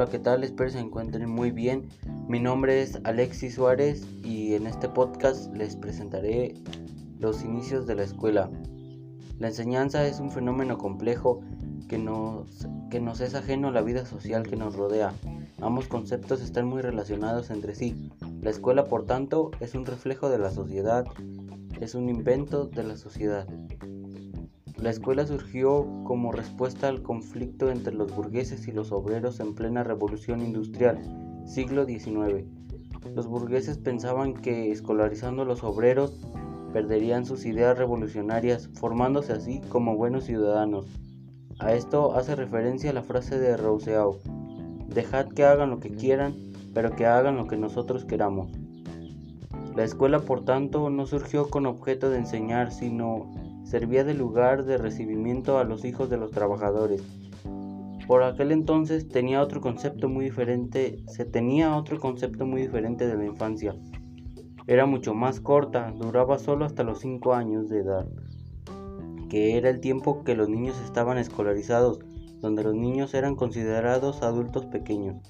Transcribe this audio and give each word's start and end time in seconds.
Hola, 0.00 0.10
¿qué 0.10 0.18
tal? 0.18 0.44
Espero 0.44 0.70
se 0.70 0.78
encuentren 0.78 1.28
muy 1.28 1.50
bien. 1.50 1.90
Mi 2.26 2.40
nombre 2.40 2.80
es 2.80 2.98
Alexis 3.04 3.56
Suárez 3.56 4.02
y 4.24 4.54
en 4.54 4.66
este 4.66 4.88
podcast 4.88 5.54
les 5.54 5.76
presentaré 5.76 6.54
los 7.18 7.44
inicios 7.44 7.86
de 7.86 7.96
la 7.96 8.04
escuela. 8.04 8.50
La 9.38 9.48
enseñanza 9.48 10.06
es 10.06 10.18
un 10.18 10.30
fenómeno 10.30 10.78
complejo 10.78 11.42
que 11.86 11.98
nos, 11.98 12.66
que 12.90 12.98
nos 12.98 13.20
es 13.20 13.34
ajeno 13.34 13.68
a 13.68 13.72
la 13.72 13.82
vida 13.82 14.06
social 14.06 14.44
que 14.44 14.56
nos 14.56 14.74
rodea. 14.74 15.12
Ambos 15.60 15.86
conceptos 15.86 16.40
están 16.40 16.66
muy 16.66 16.80
relacionados 16.80 17.50
entre 17.50 17.74
sí. 17.74 18.10
La 18.40 18.48
escuela, 18.48 18.86
por 18.86 19.04
tanto, 19.04 19.50
es 19.60 19.74
un 19.74 19.84
reflejo 19.84 20.30
de 20.30 20.38
la 20.38 20.50
sociedad, 20.50 21.04
es 21.78 21.94
un 21.94 22.08
invento 22.08 22.64
de 22.64 22.84
la 22.84 22.96
sociedad. 22.96 23.46
La 24.80 24.88
escuela 24.88 25.26
surgió 25.26 25.86
como 26.04 26.32
respuesta 26.32 26.88
al 26.88 27.02
conflicto 27.02 27.70
entre 27.70 27.92
los 27.92 28.14
burgueses 28.14 28.66
y 28.66 28.72
los 28.72 28.92
obreros 28.92 29.38
en 29.38 29.54
plena 29.54 29.84
revolución 29.84 30.40
industrial, 30.40 30.98
siglo 31.44 31.84
XIX. 31.84 32.46
Los 33.14 33.26
burgueses 33.26 33.76
pensaban 33.76 34.32
que 34.32 34.72
escolarizando 34.72 35.42
a 35.42 35.44
los 35.44 35.62
obreros 35.64 36.18
perderían 36.72 37.26
sus 37.26 37.44
ideas 37.44 37.76
revolucionarias, 37.76 38.70
formándose 38.72 39.34
así 39.34 39.60
como 39.68 39.96
buenos 39.96 40.24
ciudadanos. 40.24 40.86
A 41.58 41.74
esto 41.74 42.16
hace 42.16 42.34
referencia 42.34 42.94
la 42.94 43.02
frase 43.02 43.38
de 43.38 43.58
Rousseau, 43.58 44.18
dejad 44.88 45.28
que 45.28 45.44
hagan 45.44 45.68
lo 45.68 45.80
que 45.80 45.90
quieran, 45.90 46.34
pero 46.72 46.96
que 46.96 47.04
hagan 47.04 47.36
lo 47.36 47.46
que 47.48 47.58
nosotros 47.58 48.06
queramos. 48.06 48.50
La 49.76 49.84
escuela, 49.84 50.20
por 50.20 50.46
tanto, 50.46 50.88
no 50.88 51.04
surgió 51.06 51.50
con 51.50 51.66
objeto 51.66 52.08
de 52.08 52.18
enseñar, 52.18 52.72
sino 52.72 53.30
servía 53.70 54.02
de 54.02 54.14
lugar 54.14 54.64
de 54.64 54.78
recibimiento 54.78 55.58
a 55.58 55.64
los 55.64 55.84
hijos 55.84 56.10
de 56.10 56.16
los 56.16 56.32
trabajadores. 56.32 57.04
Por 58.08 58.24
aquel 58.24 58.50
entonces 58.50 59.08
tenía 59.08 59.40
otro 59.40 59.60
concepto 59.60 60.08
muy 60.08 60.24
diferente, 60.24 61.04
se 61.06 61.24
tenía 61.24 61.76
otro 61.76 62.00
concepto 62.00 62.46
muy 62.46 62.62
diferente 62.62 63.06
de 63.06 63.16
la 63.16 63.26
infancia. 63.26 63.76
Era 64.66 64.86
mucho 64.86 65.14
más 65.14 65.38
corta, 65.38 65.94
duraba 65.96 66.38
solo 66.38 66.64
hasta 66.64 66.82
los 66.82 66.98
5 66.98 67.32
años 67.32 67.68
de 67.68 67.78
edad, 67.78 68.08
que 69.28 69.56
era 69.56 69.70
el 69.70 69.78
tiempo 69.78 70.24
que 70.24 70.34
los 70.34 70.48
niños 70.48 70.76
estaban 70.84 71.16
escolarizados, 71.16 72.00
donde 72.40 72.64
los 72.64 72.74
niños 72.74 73.14
eran 73.14 73.36
considerados 73.36 74.22
adultos 74.22 74.66
pequeños. 74.66 75.22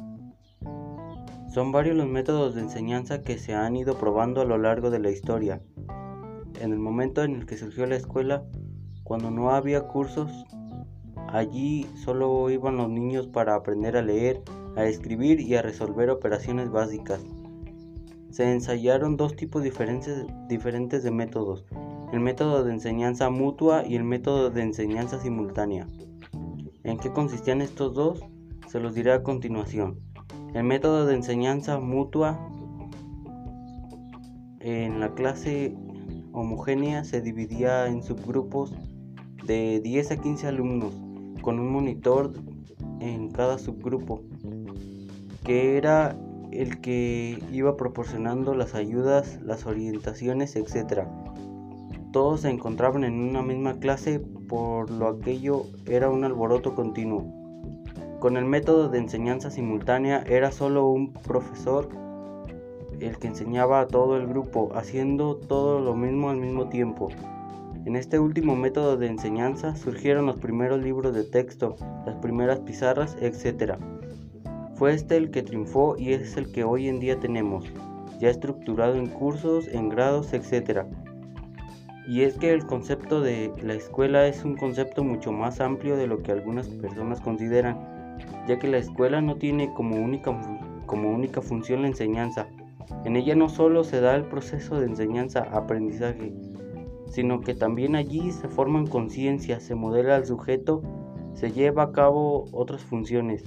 Son 1.53 1.73
varios 1.73 1.95
los 1.95 2.09
métodos 2.09 2.55
de 2.55 2.63
enseñanza 2.63 3.21
que 3.21 3.37
se 3.37 3.53
han 3.53 3.77
ido 3.77 3.99
probando 3.99 4.41
a 4.41 4.47
lo 4.47 4.57
largo 4.57 4.89
de 4.89 5.01
la 5.01 5.11
historia 5.11 5.61
en 6.61 6.73
el 6.73 6.79
momento 6.79 7.23
en 7.23 7.35
el 7.35 7.47
que 7.47 7.57
surgió 7.57 7.87
la 7.87 7.97
escuela, 7.97 8.45
cuando 9.03 9.31
no 9.31 9.51
había 9.51 9.89
cursos, 9.89 10.47
allí 11.29 11.87
solo 11.97 12.49
iban 12.51 12.77
los 12.77 12.89
niños 12.89 13.27
para 13.27 13.55
aprender 13.55 13.97
a 13.97 14.03
leer, 14.03 14.43
a 14.77 14.85
escribir 14.85 15.41
y 15.41 15.55
a 15.57 15.63
resolver 15.63 16.11
operaciones 16.11 16.71
básicas. 16.71 17.25
Se 18.31 18.53
ensayaron 18.53 19.17
dos 19.17 19.35
tipos 19.35 19.63
diferentes, 19.63 20.25
diferentes 20.49 21.03
de 21.03 21.11
métodos, 21.11 21.65
el 22.13 22.21
método 22.21 22.63
de 22.65 22.73
enseñanza 22.73 23.31
mutua 23.31 23.85
y 23.87 23.97
el 23.97 24.05
método 24.05 24.51
de 24.51 24.63
enseñanza 24.63 25.19
simultánea. 25.19 25.87
¿En 26.85 26.99
qué 26.99 27.13
consistían 27.13 27.61
estos 27.61 27.95
dos? 27.95 28.21
Se 28.69 28.81
los 28.81 28.95
diré 28.95 29.13
a 29.13 29.23
continuación. 29.23 29.99
El 30.55 30.65
método 30.65 31.07
de 31.07 31.15
enseñanza 31.15 31.79
mutua 31.79 32.39
en 34.61 35.01
la 35.01 35.15
clase 35.15 35.77
homogénea 36.33 37.05
se 37.05 37.21
dividía 37.21 37.87
en 37.87 38.03
subgrupos 38.03 38.73
de 39.47 39.81
10 39.83 40.11
a 40.13 40.17
15 40.17 40.47
alumnos 40.47 40.95
con 41.43 41.59
un 41.59 41.73
monitor 41.73 42.33
en 43.01 43.31
cada 43.31 43.59
subgrupo 43.59 44.23
que 45.45 45.77
era 45.77 46.17
el 46.53 46.81
que 46.81 47.39
iba 47.53 47.77
proporcionando 47.77 48.55
las 48.55 48.75
ayudas, 48.75 49.41
las 49.43 49.67
orientaciones, 49.67 50.57
etc. 50.57 51.07
Todos 52.13 52.43
se 52.43 52.51
encontraban 52.51 53.05
en 53.05 53.21
una 53.21 53.43
misma 53.43 53.79
clase, 53.79 54.21
por 54.49 54.91
lo 54.91 55.09
aquello 55.09 55.65
era 55.87 56.11
un 56.11 56.25
alboroto 56.25 56.75
continuo. 56.75 57.25
Con 58.19 58.37
el 58.37 58.45
método 58.45 58.89
de 58.89 58.99
enseñanza 58.99 59.51
simultánea 59.51 60.23
era 60.27 60.53
solo 60.53 60.89
un 60.89 61.13
profesor 61.13 61.89
el 63.01 63.19
que 63.19 63.29
enseñaba 63.29 63.81
a 63.81 63.87
todo 63.87 64.17
el 64.17 64.27
grupo, 64.27 64.71
haciendo 64.75 65.37
todo 65.37 65.81
lo 65.81 65.95
mismo 65.95 66.31
al 66.31 66.37
mismo 66.37 66.69
tiempo. 66.69 67.09
En 67.87 67.97
este 67.97 68.19
último 68.19 68.57
método 68.57 68.97
de 68.97 69.07
enseñanza 69.07 69.75
surgieron 69.75 70.27
los 70.27 70.39
primeros 70.39 70.83
libros 70.83 71.15
de 71.15 71.25
texto, 71.25 71.77
las 72.05 72.17
primeras 72.17 72.61
pizarras, 72.61 73.17
etc. 73.21 73.77
Fue 74.75 74.93
este 74.93 75.17
el 75.17 75.31
que 75.31 75.43
triunfó 75.43 75.97
y 75.99 76.13
es 76.13 76.37
el 76.37 76.53
que 76.53 76.65
hoy 76.65 76.89
en 76.89 77.01
día 77.01 77.19
tenemos, 77.19 77.65
ya 78.19 78.29
estructurado 78.29 78.95
en 78.95 79.07
cursos, 79.07 79.67
en 79.69 79.89
grados, 79.89 80.35
etc. 80.35 80.85
Y 82.07 82.23
es 82.23 82.35
que 82.35 82.53
el 82.53 82.67
concepto 82.67 83.23
de 83.23 83.51
la 83.63 83.75
escuela 83.75 84.27
es 84.27 84.45
un 84.45 84.57
concepto 84.57 85.03
mucho 85.03 85.33
más 85.33 85.61
amplio 85.61 85.97
de 85.97 86.07
lo 86.07 86.23
que 86.23 86.33
algunas 86.33 86.69
personas 86.69 87.21
consideran, 87.21 87.79
ya 88.47 88.59
que 88.59 88.69
la 88.69 88.79
escuela 88.79 89.23
no 89.23 89.37
tiene 89.37 89.73
como 89.73 89.97
única, 89.97 90.39
como 90.85 91.11
única 91.11 91.41
función 91.41 91.83
la 91.83 91.89
enseñanza, 91.89 92.47
en 93.05 93.17
ella 93.17 93.35
no 93.35 93.49
solo 93.49 93.85
se 93.85 94.01
da 94.01 94.15
el 94.15 94.25
proceso 94.25 94.79
de 94.79 94.87
enseñanza-aprendizaje, 94.87 96.33
sino 97.07 97.41
que 97.41 97.55
también 97.55 97.97
allí 97.97 98.31
se 98.31 98.49
forman 98.49 98.87
conciencias, 98.87 99.63
se 99.63 99.75
modela 99.75 100.17
al 100.17 100.27
sujeto, 100.27 100.83
se 101.35 101.51
lleva 101.53 101.85
a 101.85 101.93
cabo 101.93 102.47
otras 102.53 102.83
funciones. 102.83 103.45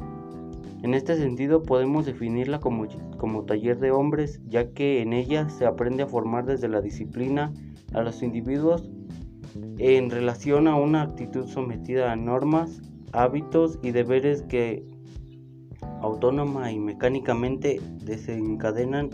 En 0.82 0.94
este 0.94 1.16
sentido 1.16 1.64
podemos 1.64 2.06
definirla 2.06 2.60
como, 2.60 2.88
como 3.18 3.46
taller 3.46 3.80
de 3.80 3.92
hombres, 3.92 4.42
ya 4.48 4.72
que 4.72 5.02
en 5.02 5.14
ella 5.14 5.48
se 5.50 5.66
aprende 5.66 6.04
a 6.04 6.08
formar 6.08 6.46
desde 6.46 6.68
la 6.68 6.82
disciplina 6.82 7.54
a 7.94 8.02
los 8.02 8.22
individuos 8.22 8.92
en 9.78 10.10
relación 10.10 10.68
a 10.68 10.76
una 10.76 11.04
actitud 11.04 11.48
sometida 11.48 12.12
a 12.12 12.16
normas, 12.16 12.82
hábitos 13.14 13.80
y 13.82 13.92
deberes 13.92 14.42
que 14.42 14.84
autónoma 16.02 16.72
y 16.72 16.80
mecánicamente 16.80 17.80
desencadenan 18.04 19.10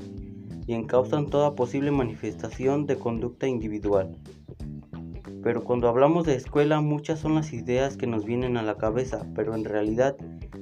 y 0.70 0.76
encausan 0.76 1.26
toda 1.26 1.56
posible 1.56 1.90
manifestación 1.90 2.86
de 2.86 2.96
conducta 2.96 3.48
individual. 3.48 4.16
Pero 5.42 5.64
cuando 5.64 5.90
hablamos 5.90 6.28
de 6.28 6.36
escuela 6.36 6.80
muchas 6.80 7.22
son 7.22 7.34
las 7.34 7.54
ideas 7.54 7.98
que 7.98 8.06
nos 8.06 8.24
vienen 8.24 8.56
a 8.56 8.62
la 8.62 8.76
cabeza, 8.76 9.26
pero 9.34 9.56
en 9.56 9.66
realidad, 9.66 10.16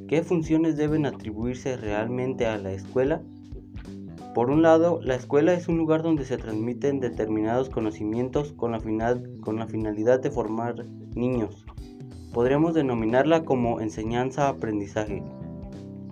¿qué 0.07 0.23
funciones 0.23 0.77
deben 0.77 1.05
atribuirse 1.05 1.75
realmente 1.75 2.45
a 2.45 2.57
la 2.57 2.71
escuela? 2.71 3.21
Por 4.33 4.49
un 4.49 4.61
lado, 4.61 5.01
la 5.03 5.15
escuela 5.15 5.53
es 5.53 5.67
un 5.67 5.77
lugar 5.77 6.03
donde 6.03 6.23
se 6.23 6.37
transmiten 6.37 7.01
determinados 7.01 7.69
conocimientos 7.69 8.53
con 8.53 8.71
la, 8.71 8.79
con 9.41 9.57
la 9.57 9.67
finalidad 9.67 10.21
de 10.21 10.31
formar 10.31 10.85
niños. 11.15 11.65
Podríamos 12.31 12.73
denominarla 12.73 13.43
como 13.43 13.81
enseñanza-aprendizaje 13.81 15.21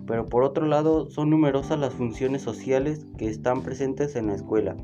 pero 0.06 0.28
por 0.28 0.44
otro 0.44 0.66
lado 0.66 1.10
son 1.10 1.30
numerosas 1.30 1.78
las 1.78 1.92
funciones 1.92 2.42
sociales 2.42 3.04
que 3.18 3.28
están 3.28 3.62
presentes 3.62 4.16
en 4.16 4.28
la 4.28 4.34
escuela, 4.34 4.76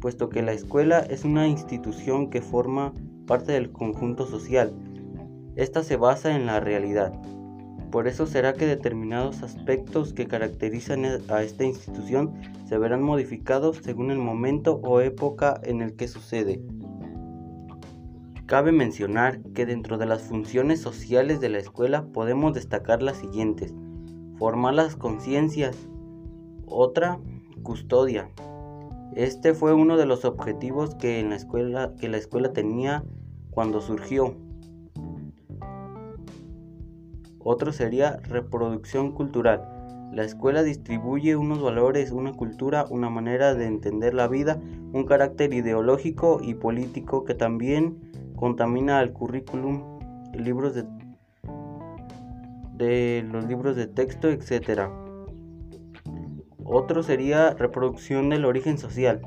puesto 0.00 0.28
que 0.28 0.42
la 0.42 0.52
escuela 0.52 1.00
es 1.00 1.24
una 1.24 1.46
institución 1.46 2.30
que 2.30 2.42
forma 2.42 2.92
parte 3.26 3.52
del 3.52 3.70
conjunto 3.70 4.26
social. 4.26 4.72
Esta 5.56 5.82
se 5.82 5.96
basa 5.96 6.34
en 6.34 6.46
la 6.46 6.58
realidad. 6.60 7.12
Por 7.92 8.06
eso 8.06 8.26
será 8.26 8.54
que 8.54 8.66
determinados 8.66 9.42
aspectos 9.42 10.12
que 10.12 10.26
caracterizan 10.26 11.04
a 11.28 11.42
esta 11.42 11.64
institución 11.64 12.32
se 12.66 12.78
verán 12.78 13.02
modificados 13.02 13.78
según 13.82 14.10
el 14.10 14.18
momento 14.18 14.80
o 14.84 15.00
época 15.00 15.60
en 15.64 15.82
el 15.82 15.94
que 15.96 16.06
sucede. 16.06 16.62
Cabe 18.46 18.72
mencionar 18.72 19.40
que 19.54 19.66
dentro 19.66 19.98
de 19.98 20.06
las 20.06 20.22
funciones 20.22 20.80
sociales 20.80 21.40
de 21.40 21.50
la 21.50 21.58
escuela 21.58 22.06
podemos 22.12 22.52
destacar 22.52 23.02
las 23.02 23.18
siguientes 23.18 23.74
formar 24.40 24.72
las 24.72 24.96
conciencias. 24.96 25.76
Otra, 26.64 27.20
custodia. 27.62 28.30
Este 29.14 29.52
fue 29.52 29.74
uno 29.74 29.98
de 29.98 30.06
los 30.06 30.24
objetivos 30.24 30.94
que, 30.94 31.22
la 31.22 31.36
escuela, 31.36 31.92
que 32.00 32.08
la 32.08 32.16
escuela 32.16 32.54
tenía 32.54 33.04
cuando 33.50 33.82
surgió. 33.82 34.34
Otro 37.38 37.72
sería 37.72 38.16
reproducción 38.30 39.12
cultural. 39.12 40.08
La 40.14 40.24
escuela 40.24 40.62
distribuye 40.62 41.36
unos 41.36 41.60
valores, 41.60 42.10
una 42.10 42.32
cultura, 42.32 42.86
una 42.88 43.10
manera 43.10 43.54
de 43.54 43.66
entender 43.66 44.14
la 44.14 44.26
vida, 44.26 44.58
un 44.94 45.04
carácter 45.04 45.52
ideológico 45.52 46.40
y 46.42 46.54
político 46.54 47.24
que 47.24 47.34
también 47.34 48.10
contamina 48.36 49.00
al 49.00 49.12
currículum, 49.12 49.98
libros 50.32 50.74
de 50.74 50.86
de 52.80 53.24
los 53.30 53.44
libros 53.44 53.76
de 53.76 53.86
texto, 53.86 54.28
etc. 54.28 54.88
Otro 56.64 57.02
sería 57.02 57.50
reproducción 57.50 58.30
del 58.30 58.44
origen 58.44 58.78
social. 58.78 59.20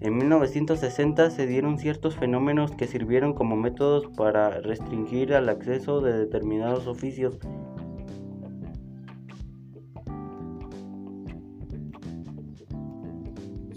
En 0.00 0.16
1960 0.16 1.30
se 1.30 1.46
dieron 1.46 1.78
ciertos 1.78 2.16
fenómenos 2.16 2.72
que 2.72 2.86
sirvieron 2.86 3.34
como 3.34 3.56
métodos 3.56 4.06
para 4.16 4.60
restringir 4.60 5.32
el 5.32 5.48
acceso 5.48 6.00
de 6.00 6.18
determinados 6.18 6.86
oficios. 6.86 7.38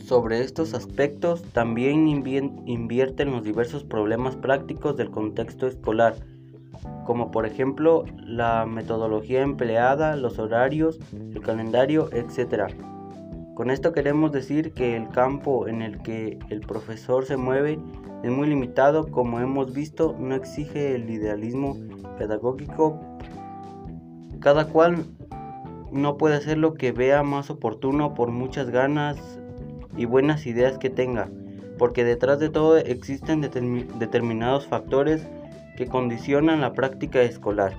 Sobre 0.03 0.41
estos 0.41 0.73
aspectos 0.73 1.41
también 1.53 2.07
invierten 2.07 3.31
los 3.31 3.43
diversos 3.43 3.83
problemas 3.83 4.35
prácticos 4.35 4.97
del 4.97 5.09
contexto 5.09 5.67
escolar 5.67 6.15
como 7.05 7.31
por 7.31 7.45
ejemplo 7.45 8.05
la 8.17 8.65
metodología 8.65 9.41
empleada, 9.41 10.15
los 10.15 10.39
horarios, 10.39 10.99
el 11.13 11.41
calendario, 11.41 12.09
etc. 12.11 12.73
Con 13.55 13.69
esto 13.69 13.91
queremos 13.91 14.31
decir 14.31 14.73
que 14.73 14.95
el 14.95 15.09
campo 15.09 15.67
en 15.67 15.81
el 15.81 16.01
que 16.01 16.39
el 16.49 16.61
profesor 16.61 17.25
se 17.25 17.37
mueve 17.37 17.79
es 18.23 18.31
muy 18.31 18.47
limitado, 18.47 19.09
como 19.09 19.39
hemos 19.39 19.73
visto, 19.73 20.15
no 20.19 20.35
exige 20.35 20.95
el 20.95 21.09
idealismo 21.09 21.75
pedagógico. 22.17 22.99
Cada 24.39 24.65
cual 24.65 25.05
no 25.91 26.17
puede 26.17 26.35
hacer 26.35 26.57
lo 26.57 26.75
que 26.75 26.91
vea 26.91 27.23
más 27.23 27.49
oportuno 27.49 28.13
por 28.13 28.31
muchas 28.31 28.69
ganas 28.69 29.39
y 29.97 30.05
buenas 30.05 30.45
ideas 30.45 30.77
que 30.77 30.89
tenga, 30.89 31.29
porque 31.77 32.03
detrás 32.03 32.39
de 32.39 32.49
todo 32.49 32.77
existen 32.77 33.41
determinados 33.41 34.67
factores 34.67 35.27
que 35.75 35.87
condicionan 35.87 36.61
la 36.61 36.73
práctica 36.73 37.21
escolar. 37.21 37.73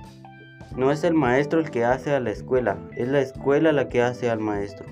No 0.75 0.91
es 0.91 1.03
el 1.03 1.13
maestro 1.13 1.59
el 1.59 1.69
que 1.69 1.85
hace 1.85 2.13
a 2.13 2.19
la 2.19 2.31
escuela, 2.31 2.77
es 2.95 3.07
la 3.07 3.21
escuela 3.21 3.71
la 3.71 3.89
que 3.89 4.01
hace 4.01 4.29
al 4.29 4.39
maestro. 4.39 4.87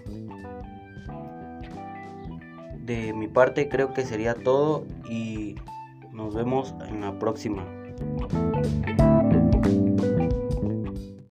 De 2.86 3.14
mi 3.14 3.28
parte 3.28 3.70
creo 3.70 3.94
que 3.94 4.06
sería 4.06 4.36
todo 4.36 4.86
y 5.10 5.56
nos 6.12 6.36
vemos 6.36 6.76
en 6.88 7.02
la 7.02 7.18
próxima. 7.18 7.66